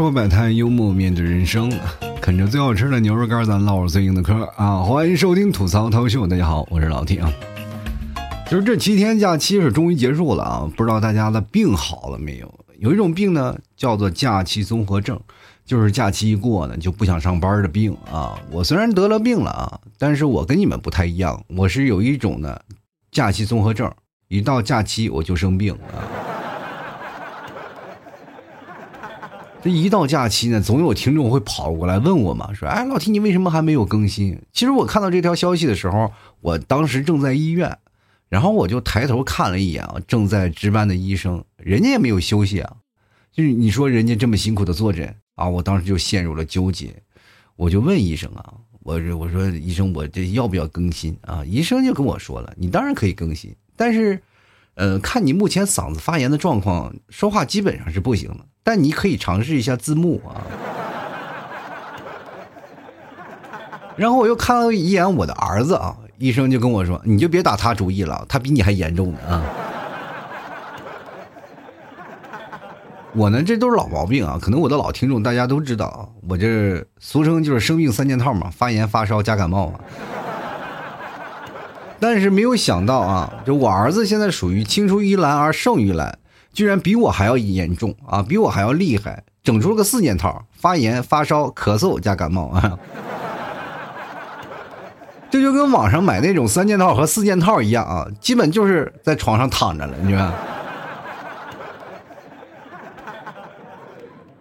[0.00, 1.70] 说百态，幽默面对人生，
[2.22, 4.78] 啃着最好吃的牛肉干，咱唠着最硬的嗑啊！
[4.78, 7.30] 欢迎收听吐槽涛秀，大家好，我是老 T 啊。
[8.50, 12.50] 就是这七天假期是终于结束了啊，不知道大家的病好了没有？
[12.78, 15.20] 有一种病呢，叫做假期综合症，
[15.66, 18.40] 就是假期一过呢就不想上班的病啊。
[18.50, 22.58] 我虽然得了病了啊，但是我跟你们不太一样，我是有一种呢
[23.12, 23.92] 假期综合症，
[24.28, 26.29] 一到假期我就生病啊。
[29.62, 36.10] 这一到假期呢，总有听众会跑过来问我嘛，说：“哎，老提你为什么还没有更新？”其实我看到这条消息的时候，
[36.40, 37.76] 我当时正在医院，
[38.30, 42.76] 然后我就抬头看了一眼啊，正在值班的医生，人家也没有休息啊，
[43.30, 46.94] 就是你说人家这么辛苦的坐诊啊，我当时就陷入了纠结，
[47.56, 51.44] 我就问医生啊，我我说医生，我这要不要更新啊？
[51.44, 54.22] 医生就跟我说了，你当然可以更新，但是，
[54.76, 58.46] 呃，看你目前嗓子发炎的状况，说话基本上是不行的。
[58.62, 60.44] 但你可以尝试一下字幕啊，
[63.96, 69.42] 然后我又看了一眼我的儿子啊，医生就跟我说：“你就别打他主意了，他比你还严重呢啊。”
[73.12, 79.80] 我呢，这都是老毛病啊，可能我的老听众大家都知道啊，我这俗称就是生病三件套嘛，发炎、发烧加感冒啊。
[81.98, 86.18] 但是没有想到啊，就我儿子现在属于青出于蓝而胜于蓝。
[86.52, 88.22] 居然比我还要严重啊！
[88.22, 92.78] 比我还要厉害，整出了个四件套：发炎、发烧、咳嗽加感冒啊！
[95.30, 100.20] 这就跟网上买那种三件套和四件套一样啊，基本就是在床上躺着了，你说？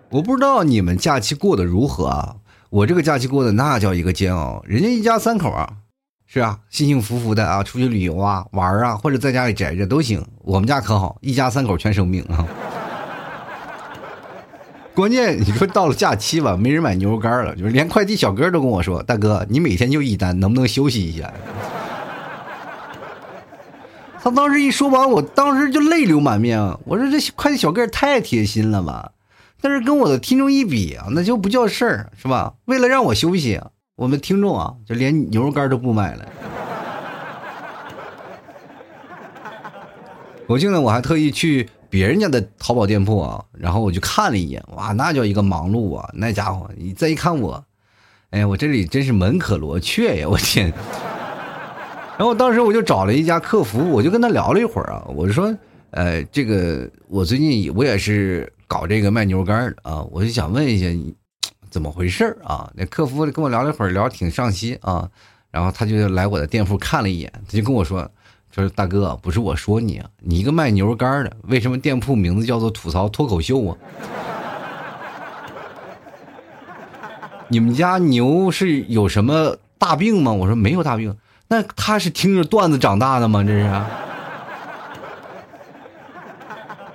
[0.09, 2.35] 我不知道你们假期过得如何啊？
[2.71, 5.73] 我这个假期过得那叫一个煎熬，人家一家三口啊。
[6.31, 10.23] 是啊，幸幸福福的啊，出去旅游啊，玩啊，或者在家里宅着都行。
[10.43, 12.45] 我们家可好，一家三口全生病啊。
[14.93, 21.33] 关键你说到了假期吧，没人买牛肉干了，就是连快递小哥都跟我说：“大哥，你每天就一单，能不能休息一下？”
[24.21, 26.79] 他当时一说完，我当时就泪流满面啊！
[26.85, 29.13] 我说这快递小哥太贴心了吧？
[29.61, 32.53] 但是跟我的听众一比啊，那就不叫事儿，是吧？
[32.65, 33.59] 为了让我休息。
[33.99, 36.25] 我们听众啊，就连牛肉干都不买了。
[40.47, 46.09] 我记得我还特意去别人家的淘宝店铺啊，然后我就看了一眼，哇，那叫一个忙碌啊！
[46.13, 47.61] 那家伙，你再一看我，
[48.29, 50.29] 哎呀，我这里真是门可罗雀呀！
[50.29, 50.71] 我天！
[52.17, 55.53] 然后当时我就找了一家客服，我就跟他聊了一会儿啊，我就说，
[55.91, 61.13] 呃，这个我最近我也是搞这个卖牛肉干的啊，我就想问一下你。
[61.69, 62.69] 怎么回事啊？
[62.75, 65.09] 那客服跟我聊了一会儿，聊挺上心啊。
[65.51, 68.07] 然后他就来我的店铺看了一眼，他就跟我说
[68.53, 73.77] ：“说大哥，不是我说你啊，你一个卖牛肉干的，为什么店铺名字叫做吐槽脱口秀啊？
[77.47, 81.17] 你们家牛是有什么大病吗？”我说没有大病。
[81.47, 83.43] 那他是听着段子长大的吗？
[83.43, 84.08] 这是。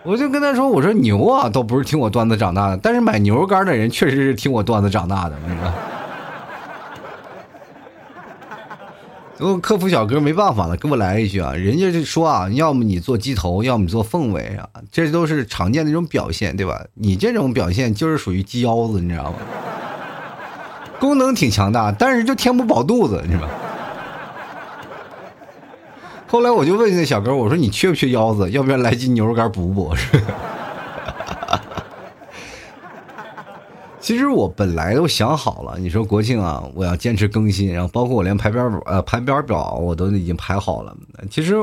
[0.05, 5.73] 我就跟他说：“我说牛啊，都不是听我段子长大的，但是买牛肉干的人确实是听我段子长大的。”你说，
[9.37, 16.85] 最后客服小哥没办法了，给我来一句啊，人家就说啊，要么你做鸡头，要么你做凤尾啊，这都是常见的一种表现，对吧？
[16.93, 19.39] 你这种表现就是属于鸡腰子，你知道吗？
[21.01, 23.49] 功能挺强大，但是就填不饱肚子，你知道吗？
[26.27, 28.51] 后来我就问那小哥，我说你缺不缺腰子？
[28.51, 29.95] 要不要来斤牛肉干补补？
[34.01, 40.95] 其实我本来都想好了，你说国庆啊，我要坚持更新，然后包括我连排班呃排班表我都已经排好了。
[41.31, 41.55] 其实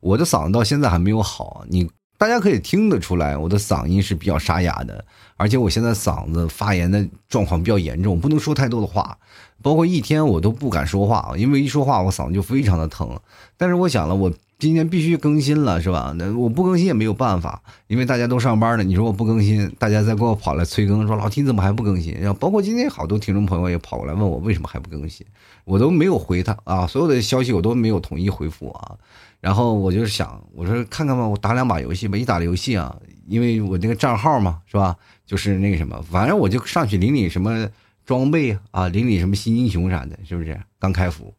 [0.00, 1.88] 我的嗓子到现在还没有好，你
[2.18, 5.04] 大家可以听得出来，我的嗓音是比较沙哑的，
[5.36, 9.18] 而且我现在嗓子发炎的状况比较严重，不能说太多的话。
[9.62, 13.18] 包括一天我都不敢说话，因为一说话我嗓子就非常的疼。
[13.56, 16.14] 但是我想了，我今天必须更新了，是吧？
[16.16, 18.84] 那我不更新也没有办法，因为大家都上班呢。
[18.84, 22.14] 你说我不更新，大家再给我跑来催更，说老听怎么还不更新？
[22.14, 25.26] 然后包括今天好多听众朋友也跑过来问我为什么还不更新，
[25.64, 28.96] 我都没有回他啊，所有的消息我都没有统一回复啊。
[29.40, 32.16] 然后我就是想，我说看看吧，我打两把游戏吧。
[32.18, 32.96] 一打游戏啊，
[33.26, 34.96] 因为我那个账号嘛，是吧？
[35.24, 37.68] 就是那个什么，反正我就上去领领什么。
[38.06, 41.34] 装备啊，领领什么新英雄啥的，是不是刚开服？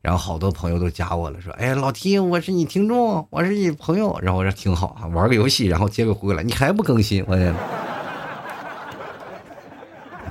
[0.00, 7.24] 然后好多朋友都加我了，说：“哎，老 T，我是你听众，我是你朋友。”然后我说：“挺好啊，玩个游戏，然后接个回来，你还不更新？
[7.26, 7.52] 我天，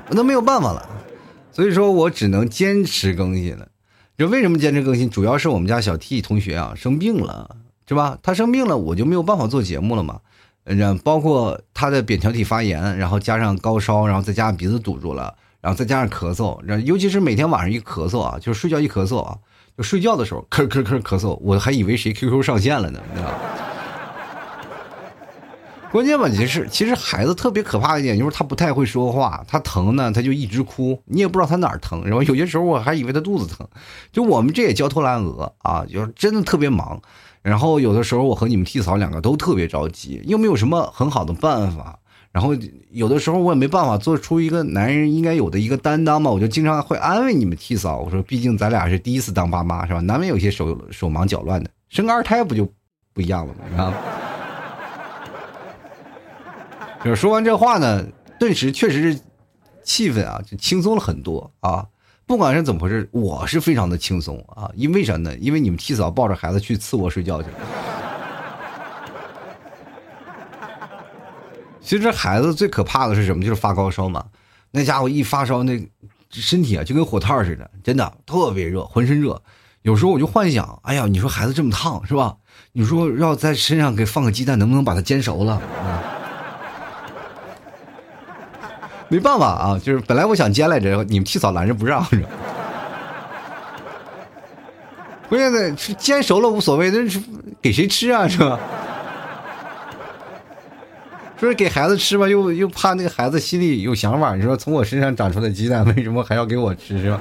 [0.08, 0.90] 我都没有办法了。
[1.52, 3.68] 所以说我只能坚持更新了。
[4.18, 5.10] 这为什么坚持更新？
[5.10, 7.56] 主要是我们家小 T 同学啊生病了，
[7.88, 8.18] 是吧？
[8.22, 10.20] 他生病了，我就没有办法做节目了嘛。
[10.66, 19.36] 嗯，包括他的扁桃体发炎，然后加上高烧，然后再加上鼻子堵住了，然后再加上咳嗽，然后尤其是每天晚上一咳嗽啊，就是睡觉一咳嗽啊，
[19.76, 23.34] 就睡觉的时候咳咳咳咳嗽，我还以为谁 QQ 上线了呢，你知道。
[25.92, 33.68] 关键问题是，其实孩子特别可怕的一点就是他不太会说话，他疼呢他就一直哭，你也不知道他哪儿疼，然后有些时候我还以为他肚子疼，
[34.14, 37.02] 就我们这也焦头烂额啊，就是真的特别忙，
[37.42, 42.00] 然后有的时候我和你们替嫂两个都特别着急，又没有什么很好的办法，
[42.32, 42.56] 然后
[42.92, 52.66] 有的时候我也没办法做出一个男人应该有的一个担当嘛，我就经常会安慰你们替嫂，我说毕竟咱俩是第一次当爸妈是吧，难免有些手手忙脚乱的，生个二胎不就
[53.14, 53.84] 不一样了吗？
[53.84, 53.94] 啊。
[57.06, 58.06] 就是说完这话呢，
[58.40, 59.20] 顿时确实是
[59.84, 61.88] 气氛啊，就轻松了很多啊。
[62.28, 64.70] 不管是怎么回事，我是非常的轻松啊。
[64.76, 65.36] 因为啥呢？
[65.38, 67.56] 因为你们替嫂抱着孩子去次卧睡觉去了。
[71.82, 73.44] 其实孩子最可怕的是什么？
[73.44, 74.24] 就是发高烧嘛。
[74.70, 75.84] 那家伙一发烧，那
[76.30, 79.42] 身体啊就跟火炭似的，真的特别热，浑身热。
[79.82, 82.38] 有时候我就幻想，哎呀，你说孩子这么烫是吧？
[82.72, 85.62] 你说要在身上给放个鸡蛋，能不能把它煎熟了？
[89.12, 92.18] 没办法啊，就是本来我想煎来着，你们替嫂拦着不让着。
[95.28, 97.22] 关键的是煎熟了无所谓，那是
[97.62, 98.26] 给谁吃啊？
[98.26, 98.58] 是吧？
[101.38, 104.34] 说是给孩子吃吧，又又怕那个孩子心里有想法。
[104.34, 106.98] 你说从我身上长出的鸡蛋，为什么还要给我吃？
[106.98, 107.20] 是吧？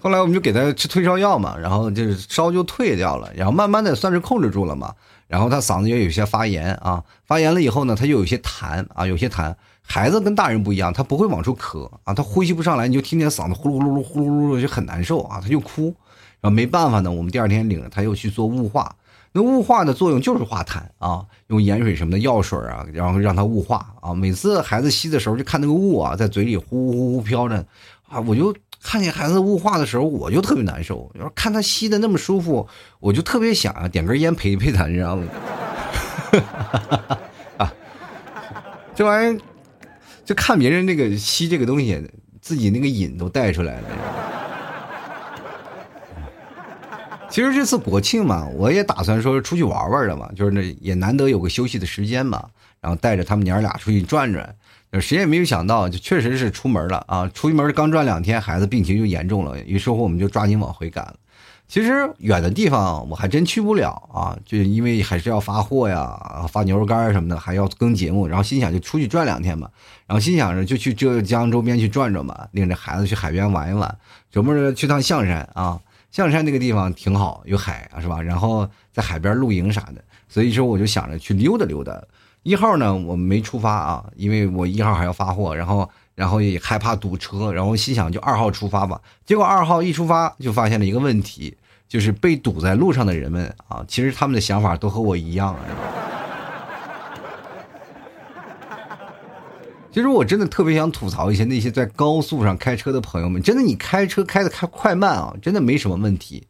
[0.00, 4.92] 后来我们就给他吃退烧药嘛，然后就是烧就退掉了，然后慢慢的算是控制住了嘛。
[5.30, 9.54] 然后他嗓子也有些发炎啊，发炎了以后呢，他就有些痰啊，有些痰。
[9.80, 15.94] 孩子跟大人不一样，他不会往出咳啊，他呼吸不上来，你就听见嗓子呼噜噜噜呼噜噜噜就很难受啊，他就哭。
[16.40, 18.96] 然后没办法呢，我们第二天领着他又去做雾化。
[19.30, 24.12] 那雾化的作用就是化痰啊，用盐水什么的药水啊，然后让他雾化啊。
[24.12, 27.64] 每次孩子吸的时候，就看那个雾啊，在嘴里呼呼呼飘着
[28.08, 28.52] 啊，我就。
[28.82, 31.10] 看见孩子雾化的时候，我就特别难受。
[31.18, 32.66] 要看他吸的那么舒服，
[32.98, 35.28] 我就特别想啊，点根烟陪陪他，你知道吗？
[37.58, 37.72] 啊，
[38.94, 39.40] 这玩意儿
[40.24, 42.10] 就看别人那个吸这个东西，
[42.40, 43.88] 自己那个瘾都带出来了。
[47.28, 52.44] 其实这次国庆嘛，我也打算说出去玩玩的嘛，就是那也难得有个休息的时间嘛，
[52.80, 54.56] 然后带着他们娘俩出去转转。
[54.98, 57.30] 谁也没有想到，就确实是出门了啊！
[57.32, 59.56] 出门刚转两天，孩子病情就严重了。
[59.62, 61.14] 于是乎，我们就抓紧往回赶了。
[61.68, 68.26] 其实远的地方我还真去不了啊，就因为还是要发货呀、发牛肉干什么的，还要更节目。
[68.26, 69.70] 然后心想就出去转两天吧。
[70.08, 73.96] 然后心想着就去浙江周边去转转吧，领着孩子去海边玩一玩。
[74.32, 78.20] 琢磨着去趟象山啊，象山那个地方挺好，有海啊，是吧？
[78.20, 80.02] 然后在海边露营啥的。
[80.28, 82.02] 所以说，我就想着去溜达溜达。
[82.42, 88.98] 一号呢，我没出发啊，因为我一号还要发货，然后，然后也害怕堵车，然后心想就二号出发吧。
[89.26, 91.54] 结果二号一出发就发现了一个问题，
[91.86, 95.54] 就是被堵在路上的人们啊，其实他们的想法都和我一样。
[99.92, 106.46] 其实我真的特别想吐槽一些那些在高速上开车的朋友们，真的你开车开的开快慢啊，真的没什么问题，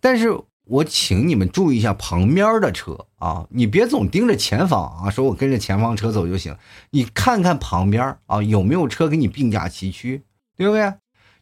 [0.00, 0.36] 但是。
[0.68, 6.54] 我请你们注意一下旁边的车啊，你别总盯着前方啊，说我跟着前方车走就行。
[6.90, 10.22] 你看看旁边啊，有没有车跟你并驾齐驱，
[10.56, 10.92] 对不对？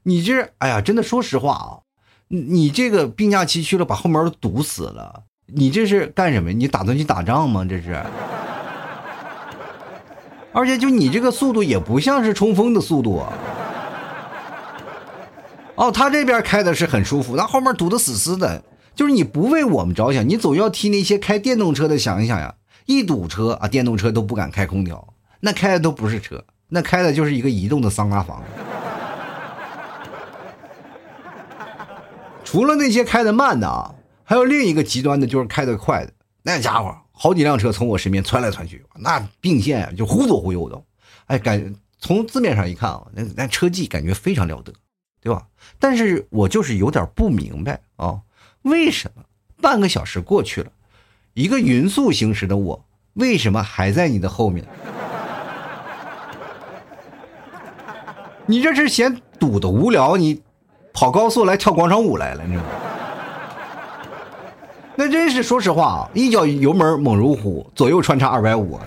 [0.05, 1.83] 你这，哎呀，真的，说实话啊，
[2.29, 6.53] 你这个并驾齐驱了，把后门都堵死了，你这是干什么？
[6.53, 7.67] 你打算去打仗吗？
[7.69, 8.01] 这是。
[10.53, 13.33] 而且就你这个速度也不像是冲锋的速度啊。
[15.75, 18.63] 哦，他这边开的是很舒服，那后面堵得死死的。
[18.97, 22.57] 就是你不为我们着想，你总要替那些开电动车的想一想呀。
[22.87, 28.41] 一堵车啊，电动车都不敢开空调，那开的都不是车，那开的就是一个移动的桑拿房。
[32.45, 36.13] 除了那些开的慢的啊，还有另一个极端的，就是开的快的。
[36.45, 40.81] 那家伙好几辆车从我身边窜来窜去，那并线就忽左忽右的。
[41.27, 44.73] 哎，感从字面上一看啊，那那车技感觉非常了得，
[45.21, 45.45] 对吧？
[45.81, 48.21] 但是我就是有点不明白啊。
[48.67, 49.23] 为什么
[49.63, 50.67] 半个小时过去了，
[51.35, 54.67] 一个匀速行驶的我，为什么还在你的后面？
[58.45, 60.43] 你这是嫌堵的无聊，你
[60.93, 62.71] 跑高速来跳广场舞来了，你知道吗？
[64.97, 68.81] 那真是说实话啊，一脚油门猛如虎，左右穿插二百五。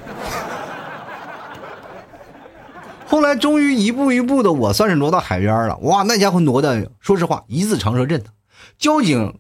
[3.08, 5.78] 后来终于一步一步的，我算是挪到海边了。
[5.78, 8.22] 哇，那家伙挪的，说实话，一字长蛇阵
[8.78, 9.40] 交警。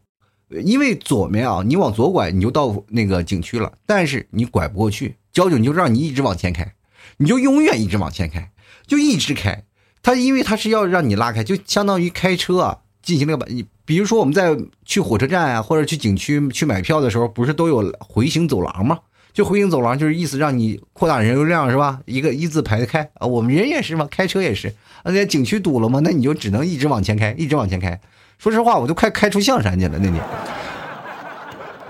[0.49, 6.73] 因为左面啊，你往左拐你就到那个景区了，但是你拐不过去，交警就让你一直往前开，
[7.17, 8.51] 你就永远一直往前开，
[8.87, 9.63] 就一直开。
[10.01, 18.99] 他因为他是要让你拉开，就相当于开车啊，进行那个你比如说我们在去火车站啊，或者去景区去买票的时候，不是都有回形走廊吗？
[19.31, 21.99] 就回形走廊就是意思让你扩大人流量是吧？
[22.05, 28.01] 一个一字排开啊，我们人也是嘛，开车也是，而且景区堵了嘛，那你就只能一直往前开，一直往前开。
[28.39, 30.23] 说实话，我都快开出象山去了那年，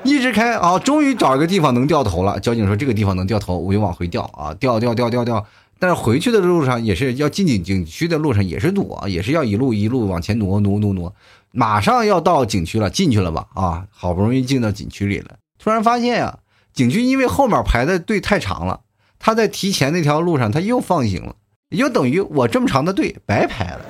[0.03, 2.39] 一直开啊，终于找一个地方能掉头了。
[2.39, 5.45] 交警说这个地方能掉头，我就往回掉啊，掉掉掉掉掉。
[5.77, 11.13] 但是回去的路上也是要进景景区的路上也是堵啊，也是要一路一路往前挪挪挪挪，
[11.51, 16.39] 马上要到景区了，进去了吧啊，好不容易进到景区里了，突然发现呀，
[16.73, 18.79] 景区因为后面排的队太长了，
[19.19, 21.35] 他在提前那条路上他又放行了，
[21.69, 23.81] 也就等于我这么长的队白排了。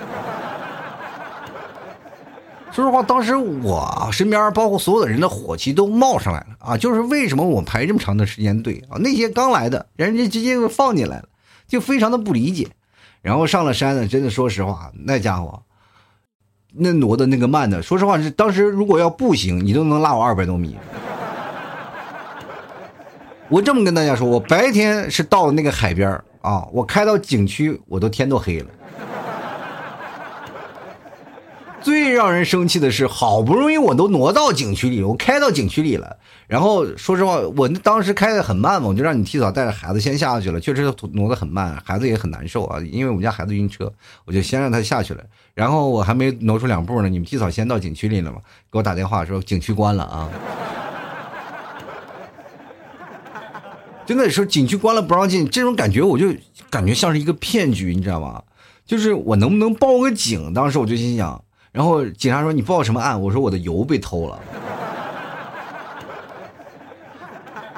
[2.71, 6.77] 说实话，当时我身边包括所有的人的火气都冒上来了啊！
[6.77, 8.97] 就是为什么我排这么长的时间队啊？
[8.99, 11.25] 那些刚来的人家直接就放进来了。
[11.67, 12.67] 就非常的不理解，
[13.21, 15.61] 然后上了山呢，真的说实话，那家伙，
[16.73, 20.75] 那挪的那个慢的，说实话是当时如果要步行，你都能拉我二百多米。
[23.49, 26.09] 我这么跟大家说，我白天是到那个海边
[26.41, 28.67] 啊，我开到景区，我都天都黑了。
[31.81, 36.17] 最让人生气的是，好不容易我都挪到景区里，我开到景区里了。
[36.48, 40.59] 然后说实话，我当时开的很慢嘛，我就让你提早带着孩子先下去了。
[40.59, 43.91] 确实挪得很慢，孩子也很难受啊，因为我们家孩子晕车，
[44.25, 45.24] 我就先让他下去了。
[45.53, 48.39] 然后我还没挪出两步呢，你们提早先到景区里了嘛？
[48.71, 50.29] 给我打电话说景区关了啊！
[54.05, 56.33] 真的说景区关了不让进，这种感觉我就
[56.69, 58.41] 感觉像是一个骗局，你知道吗？
[58.86, 60.51] 就是我能不能报个警？
[60.53, 61.41] 当时我就心想。
[61.79, 64.36] 然后警察说：“你报什么案？”我说：“我的油被偷了。”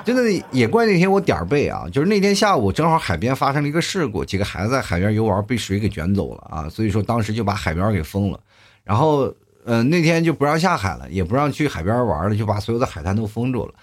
[0.04, 8.40] 真的也怪那天我点儿背啊，就是那天下午正好海边发生了一个事故，几个孩子在海边游玩被水给卷走了啊，所以说当时就把海边给封了。
[8.84, 9.32] 然后，
[9.66, 13.74] 呃，那天就不让下海了，也不让去海边玩了，就把所有的海滩都封住了。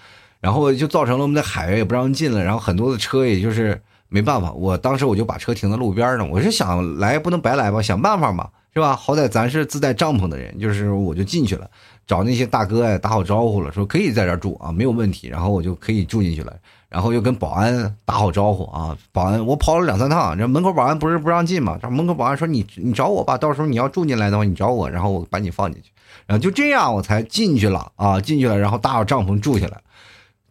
[0.41, 4.51] 然后就造成了我们的海也不让进了，然后很多的车也就是没办法。
[4.51, 8.49] 我当时我就把车停在路边上，我是想来不能白来吧，想办法嘛。
[8.79, 8.95] 是吧？
[8.95, 11.69] 好歹咱是自带帐篷的人，就是我就进去了，
[12.07, 15.27] 找那些大哥呀打好招呼了，说可以在这住啊，没有问题。
[15.27, 16.53] 然后我就可以住进去了，
[16.87, 21.77] 然后又跟保安打好招呼啊，保安我跑了两三趟，这门口保安不是不让进吗？
[21.81, 25.91] 这门口保安说你你找我吧，到时候你要住进来的话你找我，然后我把你放进去，
[26.25, 29.81] 然后就这样我才进去了啊，进去了，然后搭好帐篷住下来。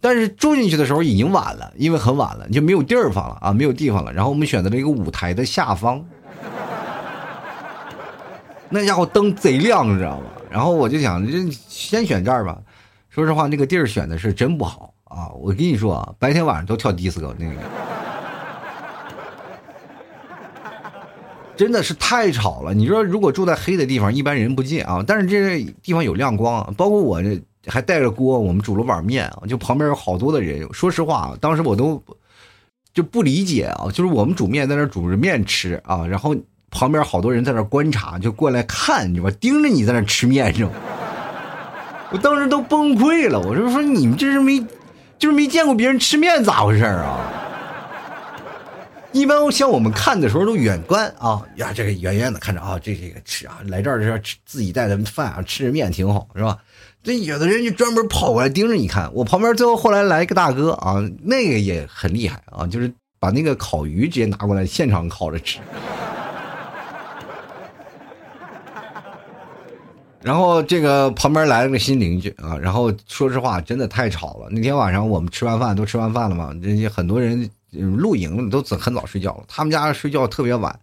[0.02, 4.12] 但是住进去的时候已经晚了，因为很晚了，就没有地方了啊，没有地方了。
[4.12, 6.04] 然后我们选择了一个舞台的下方。
[8.70, 10.26] 那家伙灯贼亮，你知道吗？
[10.50, 12.58] 然后我就想，这先选这儿吧。
[13.08, 15.28] 说实话，那个地儿选的是真不好啊！
[15.40, 17.54] 我跟你说啊，白天晚上都跳迪斯科，那个
[21.56, 22.72] 真的是太吵了。
[22.72, 25.02] 你说，如果住在黑的地方，一般人不进啊。
[25.06, 30.68] 但是这地方有亮光，包括我这还带着锅，我们煮了碗面啊，就旁边有好多的人。
[30.72, 32.02] 说实话，当时我都
[32.92, 36.36] 就不理解啊，就是我们煮面在那煮着面吃啊，然后。
[36.70, 39.36] 旁边好多人在那观察，就过来看，你知道吧？
[39.40, 40.76] 盯着你在那吃面，知道吗？
[42.12, 44.58] 我当时都崩溃了，我就说你们这是没，
[45.18, 47.18] 就是没见过别人吃面，咋回事啊？
[49.12, 56.58] 一般像我们看的时候都远观啊，呀，这个远远的看着啊，这这个吃啊，来这儿是吃自己带的饭啊，吃着面挺好，是吧？
[57.02, 59.10] 这有的人就专门跑过来盯着你看。
[59.14, 65.58] 我旁边最后后来来一个大哥啊，那个也很厉害啊，就是把那个烤鱼直接拿过来现场烤着吃。
[70.20, 74.48] 然后这个旁边来了个新邻居啊，然后说实话，真的太吵了。
[74.50, 79.44] 那天晚上我们吃完饭都吃完饭了嘛，这些很多人露营都很早睡觉了。
[79.46, 80.76] 他们家睡觉特别晚，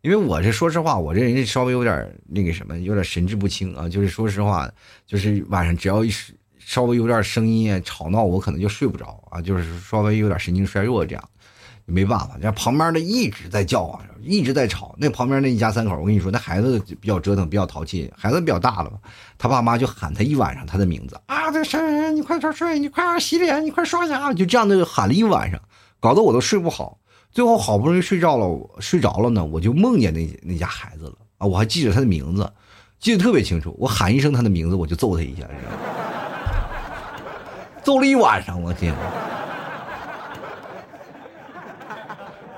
[0.00, 3.88] 因为我这说实话，我这人稍微有点那个什么，有点神志不清啊。
[3.88, 4.68] 就是说实话，
[5.06, 6.12] 就是晚上只要一
[6.58, 11.28] 稍微有点声音吵闹，我可能就睡不着啊，就是稍微有点神经衰弱这样。
[11.90, 14.94] 没办法，这旁边的一直在叫啊，一直在吵。
[14.98, 18.98] 那旁边那一家三口，我跟你说，那孩子比较折腾，比较淘气，孩子比较大了吧？
[19.36, 25.60] 他爸妈就喊他一晚上他的名字啊，这谁谁谁你快点睡，你快洗脸，你快刷牙，就这样的喊了一晚上，
[25.98, 26.98] 搞得我都睡不好。
[27.32, 32.52] 最后好不容易睡着了，睡着了呢，我就梦见那那家孩子了啊，我还记着他的名字，
[32.98, 33.74] 记得特别清楚。
[33.78, 35.42] 我喊一声他的名字，我就揍他一下，
[37.84, 38.92] 揍了一晚上，我天！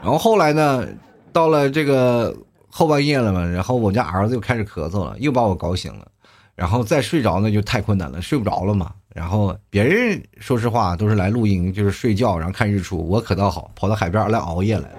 [0.03, 0.85] 然后后来呢，
[1.33, 2.37] 到了这个
[2.69, 6.07] 后半夜了嘛，然后我家儿子又开始咳嗽了，又把我搞醒了。
[6.55, 8.93] 然后再睡着那就太困难了，睡不着了嘛。
[9.15, 12.99] 然后别人说实话都是来露营，就是睡觉，然后看日出。
[12.99, 14.95] 我可倒好，跑到海边来熬夜来了。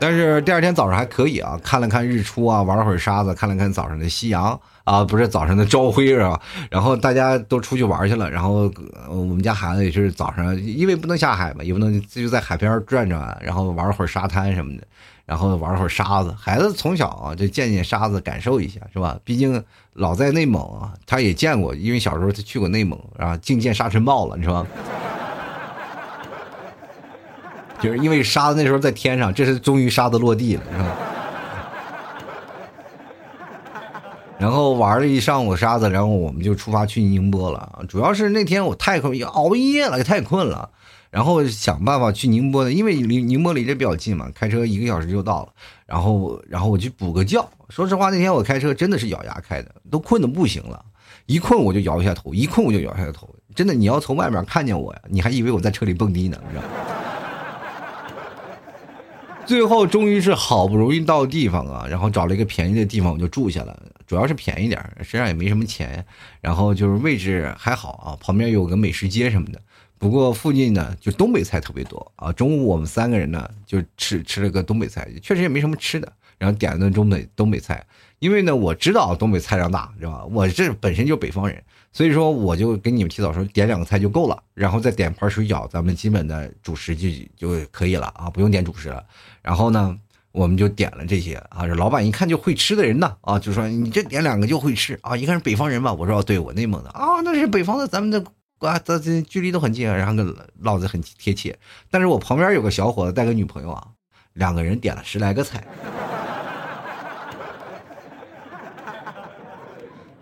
[0.00, 6.40] 但是第二天早上还可以啊，看了看日出啊，玩了会儿沙子，看了看早上的夕阳啊，不是早上的朝晖是吧？
[6.70, 8.72] 然后大家都出去玩去了，然后
[9.08, 14.84] 我们家孩子也是早上，因为不能下海嘛，也不能就在海边转转，然后玩会儿沙滩什么的，
[15.26, 16.34] 然后玩会儿沙子。
[16.38, 19.18] 孩子从小啊就见见沙子，感受一下是吧？
[19.22, 24.66] 毕竟老在内蒙啊，他也见过，因为小时候他去过内蒙啊，净见沙尘暴了，你说。
[27.82, 30.96] 就是因为沙子那时候在天上，这是终于沙子落地了，是吧？
[34.38, 37.84] 然后玩了一上午沙子，然后我们就出发去宁波了。
[37.88, 40.68] 主要是那天我太困，熬夜了，太困了。
[41.10, 45.48] 然后想办法去宁波的，因为离宁波离这比较近嘛，开车一个小时就到了。
[45.84, 47.44] 然后，然后我去补个觉。
[47.68, 50.84] 说实话，那天我开车真的是咬牙开的，都困的不行了。
[51.26, 53.28] 一困我就摇一下头，一困我就摇一下头。
[53.56, 56.68] 真的，你要从外面看见我呀，你还以为我在车里蹦迪呢，你知道吗？
[59.50, 63.82] 最后终于是好不容易到地方啊，然后找了一个便宜的地方，我就住下了。
[64.06, 66.06] 主要是便宜点身上也没什么钱，
[66.40, 69.60] 然后就是位置还好啊，旁边有个美食街什么的。
[69.98, 72.30] 不过附近呢，就东北菜特别多啊。
[72.32, 77.84] 中午我们三个人呢，就吃吃了个东北菜，确实也没什么吃的，然后点了顿中北东北菜。
[78.20, 80.24] 因为呢，我知道东北菜量大，是吧？
[80.26, 81.60] 我这本身就北方人。
[81.92, 89.04] 所以说，我就给你们提早说，点两个菜就够了，然后再点盘水饺，咱们基本的主食就就可以了啊，不用点主食了。
[89.42, 89.96] 然后呢，
[90.30, 91.66] 我们就点了这些啊。
[91.66, 95.92] 这老板一看就会吃的人呢啊，就说你这点两个就会吃啊，一看是北方人吧？
[95.92, 98.24] 我说哦，对我内蒙的啊，那是北方的，咱们的
[98.60, 101.58] 啊，咱这距离都很近，然后跟唠子很贴切。
[101.90, 103.88] 但是我旁边有个小伙子带个女朋友啊，
[104.34, 105.66] 两个人点了十来个菜。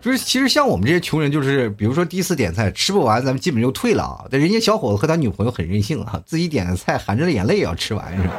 [0.01, 4.25] 就是其实像我们这些穷人，就是比如说第一次点菜吃不完，咱们基本就退了啊。
[4.31, 8.33] 但人家小伙子和他女朋友很任性啊，自己点的菜含着眼泪也要吃完，是吧？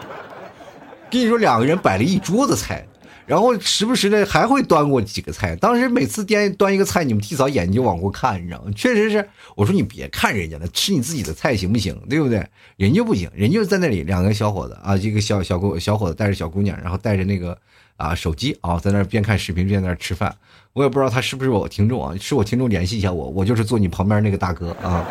[1.10, 2.86] 跟你说，两个人摆了一桌子菜，
[3.24, 5.56] 然后时不时的还会端过几个菜。
[5.56, 8.70] 当时每次端端一个菜，你们替嫂眼睛就往过看，你知道吗？
[8.76, 11.98] 确实是，我说你别看人家了，吃你自己的菜行不行？
[12.10, 12.46] 对不对？
[12.76, 17.56] 人家不行，人家在那里两个小伙子啊，一个小小姑小伙子带着小姑娘，然后带着那个。
[17.96, 20.34] 啊，手机啊，在那边看视频边在那吃饭，
[20.72, 25.04] 我也不知道他是不是我听众啊，是我听众联系一下我，我就是坐你旁边那个大哥啊。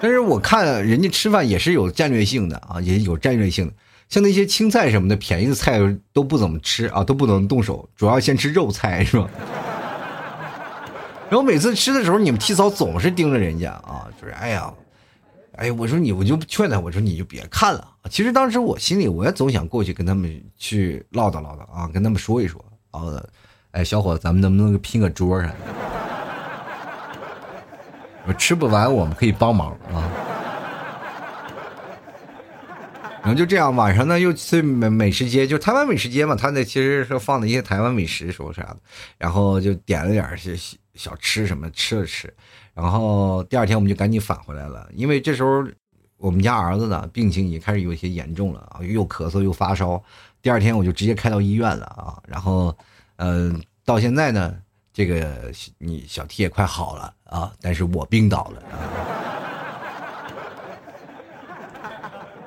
[0.00, 3.72] 但是我看人家吃饭也是有战略性的啊，也有战略性的，
[4.08, 5.80] 像那些青菜什么的便宜的菜
[6.12, 9.28] 都不怎么吃啊，都不能动手，主要先吃肉菜是吧？
[11.28, 14.72] 然后每次吃的时候，你们提嫂总是盯着人家啊，就是哎呀。
[15.56, 17.88] 哎，我说你，我就劝他，我说你就别看了。
[18.10, 23.22] 其实当时我心里，我也总想过去跟他们去唠叨唠叨啊，跟他们说一说啊。
[23.72, 25.50] 哎，小伙子，咱们能不能拼个桌上？
[28.26, 30.10] 我吃不完，我们可以帮忙啊。
[33.22, 38.76] 然后就这样，晚上呢又去美美食街，就台湾美食街嘛，他那其实是放的一些台湾美食，说啥的。
[39.18, 40.56] 然后就点了点些
[40.94, 42.32] 小吃什么，吃了吃。
[42.76, 45.66] 然后第二天我们就赶紧返回来了，因为这时候
[46.18, 50.02] 我们家儿子呢病情已经开始有些严重了啊，又咳嗽又发烧。
[50.42, 52.76] 第二天我就直接开到医院了啊，然后，
[53.16, 54.54] 嗯，到现在呢，
[54.92, 58.62] 这个你小 T 也快好了啊，但是我病倒了。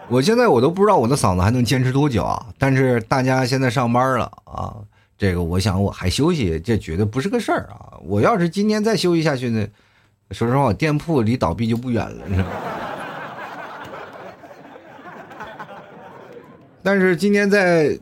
[0.09, 2.45] 我现在我都不知道我的嗓子还能坚持多久啊！
[2.57, 4.75] 但是大家现在上班了啊，
[5.17, 7.97] 这个我想我还休息，这绝对不是个事儿啊！
[8.03, 9.67] 我要是今天再休息下去呢？
[10.31, 12.49] 说实话，店铺离倒闭就不远了，是吧？
[16.83, 17.97] 但是今天在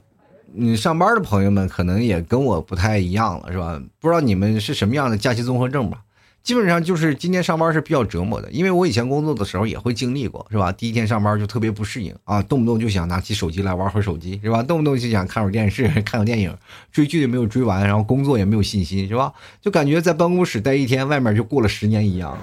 [0.54, 3.82] 你上班的朋友们，可能也跟我不太一样了，是吧？
[4.00, 6.00] 不知道你们是什么样的假期综合症吧？
[6.48, 10.72] 基本上就是今天上班是比较折磨的，因为我以前工作的时候也会经历过，是吧？
[10.72, 14.64] 第一天上班就特别不适应啊，动不动就想拿起手机来玩会 手机，是吧？
[14.64, 16.56] 动不动就想看会电视、看个电影，
[16.90, 19.34] 追剧也没有追完，然后工作也没有信心，是吧？
[19.62, 22.38] 就感觉在办公室待一天，外面就过了十年一样。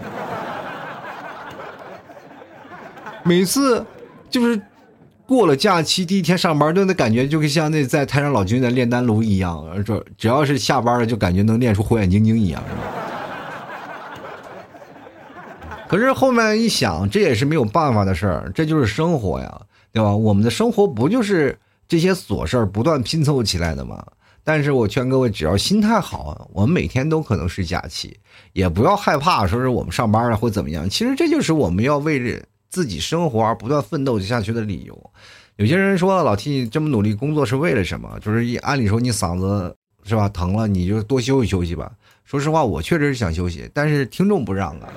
[3.23, 3.87] 每次
[4.29, 4.61] 就是
[5.27, 12.94] 过了假期第一天上班，都那感觉就跟像那在太上老君的炼丹炉一样，这只要是下班了，就感觉能练出火眼金睛一样，是吧？
[15.95, 19.61] 可是后面一想，这也是没有办法的事儿，这就是生活呀，
[19.93, 20.13] 对吧？
[20.13, 24.05] 我们的生活不就是这些琐事儿不断拼凑起来的吗？
[24.43, 28.19] 但是我劝各位，只要心态好，我们每天都可能是假期，
[28.55, 30.91] 也不要害怕说是我们上班了或怎么样。
[30.91, 35.11] 其实这就是我们要为着自己生活而不断奋斗下去的理由。
[35.55, 38.19] 有些人说老替你这么努力工作是为了什么？
[38.19, 41.93] 就是按理说你嗓子是吧疼了，你就多休息休息吧。
[42.25, 44.89] 说实话，我确实是想休息，但是听众不让啊。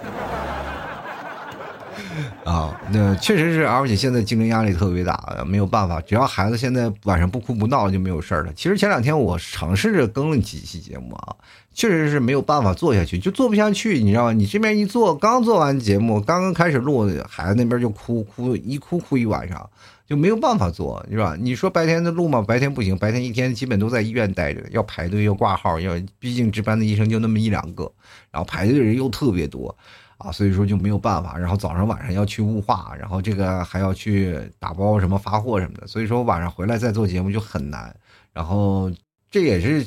[2.47, 5.99] 啊，那确实是，而且现在竞争压力特别大，没有办法。
[5.99, 8.53] 只要孩子现在晚上不哭不闹，就没有事儿了。
[8.55, 11.36] 其实前两天我尝试着更了几期节目啊，
[11.73, 14.31] 确实是没有办法做下去，就做不下去，你知道吗？
[14.31, 19.69] 你这边一做，刚做完节目，刚刚开始录，孩子那边就哭哭，一哭哭一晚上，
[20.07, 21.36] 就没有办法做，是吧？
[21.38, 27.91] 你说白天的录嘛，白天不行，白天一天基本都在医院待着，要排队，要挂号，要毕竟值班的医生就那么一两个，
[28.31, 29.77] 然后排队的人又特别多。
[30.17, 37.95] 啊，所以说就没有办法，然后早上晚上要去雾化，然后这个还要去打包什么发货什么的，所以说晚上回来再做节目就很难。
[38.34, 38.91] 然后
[39.30, 39.86] 这也是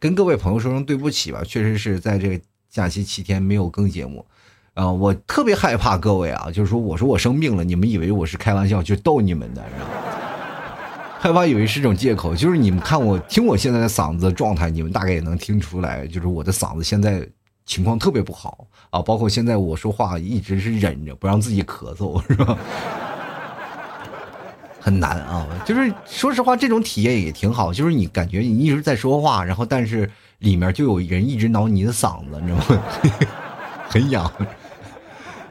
[0.00, 4.26] 跟各位朋友说声对不起吧，确实是在这个假期七天没有更节目，
[4.74, 9.64] 啊，我特别害怕各位啊，就是说我说我生病了，你们以为我是开玩笑就逗你们的，
[11.20, 17.24] 害怕以为是种借口，就是你们看我听我现在的嗓子状态，你们大概也能听出来，就是我的嗓子现在。
[17.68, 22.56] 情况特别不好啊，包括现在我说话一直是忍着不让自己咳嗽， 是吧？
[24.80, 32.82] 很难啊，就是说实话，这种体验也挺好，就是你感觉你一直在说话，然后但是里面就有人一直挠你的嗓子，你知道吗？
[33.90, 34.24] 很痒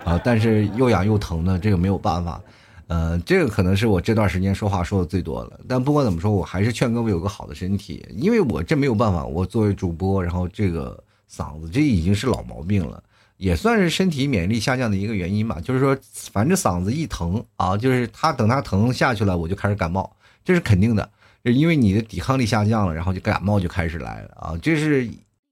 [0.03, 2.41] 啊，但是又痒又疼的，这个没有办法。
[2.87, 5.59] 呃，这个可能是我这段时间说话说的最多了。
[5.67, 10.97] 但不管怎么说，我还是劝各位有个好的身体，因为我这没有办法，我作为主播，然后这个。
[11.29, 13.03] 嗓子这已经是老毛病了，
[13.37, 15.59] 也算是身体免疫力下降的一个原因吧。
[15.61, 15.97] 就是说，
[16.31, 21.09] 反正嗓子一疼啊，就是他等他疼下去了，我就开始感冒，这是肯定的。
[21.43, 25.07] 因为你的抵抗力下降了，然后就感冒就开始来了啊，这是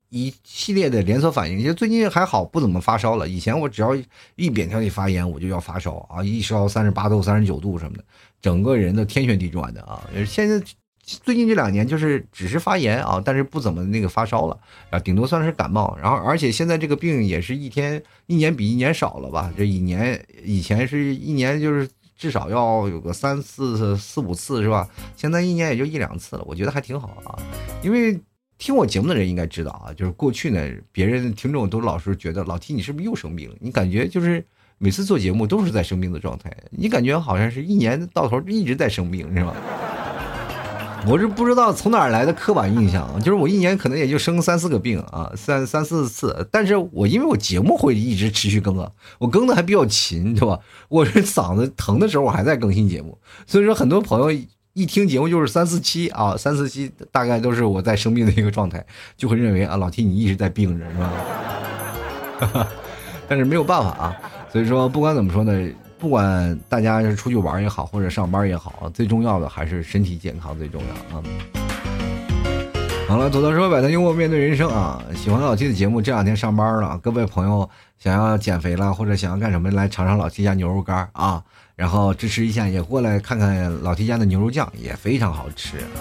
[0.10, 1.64] 一系列的连锁反应。
[1.64, 3.28] 就最近还好，不怎么发烧了。
[3.28, 3.96] 以前我只要
[4.36, 8.04] 一扁桃体发炎，我就要发烧啊，一烧三十八度、三十九度什么的，
[8.42, 10.02] 整个人的天旋地转的啊。
[10.26, 10.62] 现在。
[11.06, 15.96] 最近这两年就是只是发炎啊，但是不怎么那个发烧了啊，顶多算是感冒。
[16.02, 19.54] 然后而且现在这个病也是一天一年比一年少了吧？
[19.56, 21.88] 这一年以前是一年就是
[22.18, 24.90] 至少要有个三四四五次是吧？
[25.16, 27.38] 现在一年也就一两次了，我觉得还挺好啊。
[27.84, 28.20] 因为
[28.58, 33.56] 听我节目的人应该知道啊，就是过去呢，别人听众都老是觉得老提你是不是又生病了？
[33.60, 34.44] 你感觉就是
[34.80, 39.54] 每次做节目都是在生病的状态，你感觉好像是一年到头一直在生病是吧？
[41.08, 46.48] 我是不知道从哪儿来的刻板印象，就是我一年可能也就生三四个病啊，三三四次。
[46.52, 50.60] 但是我因为我节目会一直持续更啊，我更的还比较勤，对吧？
[50.90, 54.32] 我是嗓子疼的时候我还在更新节目，所以说很多朋友
[54.74, 58.84] 一听节目就是三四期啊，三四期大概都是我在生病的一个状态，
[59.16, 60.98] 就会认为啊，老 T 你一直在病着，是
[62.48, 62.68] 吧？
[63.30, 64.18] 但是没有办法啊，
[64.52, 65.70] 所以说不管怎么说呢。
[65.98, 71.24] 不管大家是出去玩也好，或者上班也好，最重要的还是身体健康最重要啊。
[73.08, 75.00] 好了，走到说百态幽默面对人生啊！
[75.16, 81.44] 喜欢老 T 的节目，这两天上班了，各位朋友想要减肥了或者想要干什么，来尝尝老 T 家牛肉干啊！
[81.76, 86.00] 然后支持一下，也过来看看老 T 家的牛肉酱，也非常好吃啊，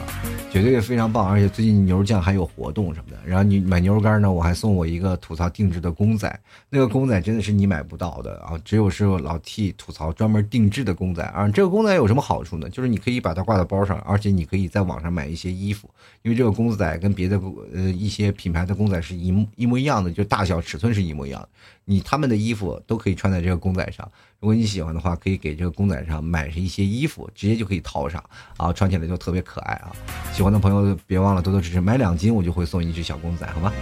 [0.51, 1.29] 绝对非常棒。
[1.29, 3.19] 而且最近牛肉酱还有活动什么的。
[3.25, 11.49] 然后你买牛肉干呢，我还送我一个吐槽定制的公仔，那个公仔真的是你买不到的啊，只有是老 T 吐槽专门定制的公仔啊。
[11.49, 12.71] 这个公仔有什么好处呢？
[12.71, 15.91] 就是你可以把它挂在包上，而且你可以在网上买一些衣服，
[16.23, 17.41] 因为这个公仔跟别的
[17.75, 21.49] 呃一些品牌的公仔是一一模一样的，就大小尺寸是一模一样的。
[21.87, 24.11] 你他们的衣服都可以穿在这个公仔上，
[24.45, 28.23] 如果你喜欢的话，可以给这个公仔上买上一些衣服，直接就可以套上，
[28.59, 29.91] 啊，穿起来就特别可爱啊！
[30.35, 33.73] 喜欢的朋友别忘了多多支持，买两斤我就会送一只小公仔，好吗？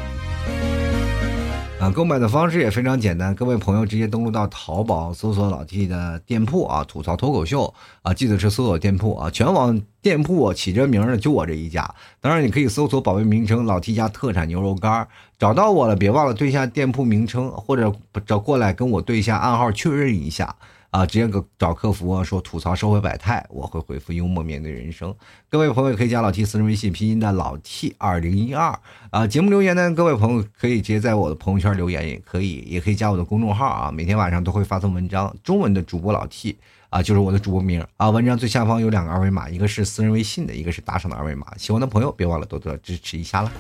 [1.83, 11.93] 啊，购买的方式也非常简单，各位朋友直接登录到淘宝搜索老 T 的店铺啊，吐槽脱口秀啊，记得是搜索店铺啊，全网店铺起这名的就我这一家。
[12.21, 15.09] 当然，你可以搜索宝贝名称“老 T 家特产牛肉干”，
[15.41, 17.93] 找到我了，别忘了对一下店铺名称，或者
[18.25, 20.55] 找过来跟我对一下暗号确认一下。
[20.93, 25.13] 啊，直接给找客服啊，说吐槽社会百态，我会回复幽默面对人生。
[25.49, 28.79] 各位朋友可以加老 T 私人微信，拼音的老 T 二零一二
[29.11, 29.27] 啊。
[29.27, 33.91] 节目留言呢，各位朋友可以直接在我的朋友圈留言，也可以，也可以加我的公众号啊。
[33.91, 36.59] 每天晚上都会发送文章，中文的主播老 T
[36.91, 38.11] 啊，就是我的主播名啊。
[38.11, 41.47] 文章最下方有两个二维码，一个是私人微信的，一个是打赏的二维码。
[41.57, 43.51] 喜欢的朋友别忘了多多支持一下了。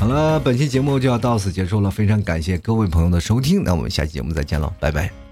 [0.00, 5.25] 好了，本期节目就要到此结束了，非常感谢各位朋友的收听，那我们下期节目再见喽，拜拜。